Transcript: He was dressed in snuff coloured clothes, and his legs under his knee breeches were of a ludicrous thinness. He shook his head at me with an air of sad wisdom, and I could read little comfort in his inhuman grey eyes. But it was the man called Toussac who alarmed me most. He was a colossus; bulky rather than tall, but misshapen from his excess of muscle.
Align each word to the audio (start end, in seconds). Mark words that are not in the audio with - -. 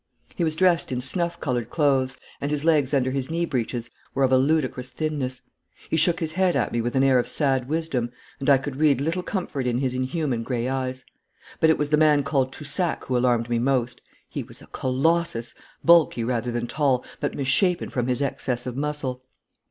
He 0.33 0.43
was 0.43 0.55
dressed 0.55 0.91
in 0.91 0.99
snuff 0.99 1.39
coloured 1.39 1.69
clothes, 1.69 2.17
and 2.41 2.49
his 2.49 2.65
legs 2.65 2.91
under 2.91 3.11
his 3.11 3.29
knee 3.29 3.45
breeches 3.45 3.91
were 4.15 4.23
of 4.23 4.31
a 4.31 4.37
ludicrous 4.39 4.89
thinness. 4.89 5.43
He 5.91 5.95
shook 5.95 6.19
his 6.19 6.31
head 6.31 6.55
at 6.55 6.71
me 6.71 6.81
with 6.81 6.95
an 6.95 7.03
air 7.03 7.19
of 7.19 7.27
sad 7.27 7.69
wisdom, 7.69 8.11
and 8.39 8.49
I 8.49 8.57
could 8.57 8.77
read 8.77 8.99
little 8.99 9.21
comfort 9.21 9.67
in 9.67 9.77
his 9.77 9.93
inhuman 9.93 10.41
grey 10.41 10.67
eyes. 10.67 11.05
But 11.59 11.69
it 11.69 11.77
was 11.77 11.91
the 11.91 11.97
man 11.97 12.23
called 12.23 12.51
Toussac 12.51 13.03
who 13.05 13.15
alarmed 13.15 13.47
me 13.47 13.59
most. 13.59 14.01
He 14.27 14.41
was 14.41 14.59
a 14.59 14.65
colossus; 14.71 15.53
bulky 15.85 16.23
rather 16.23 16.51
than 16.51 16.65
tall, 16.65 17.05
but 17.19 17.35
misshapen 17.35 17.91
from 17.91 18.07
his 18.07 18.23
excess 18.23 18.65
of 18.65 18.75
muscle. 18.75 19.23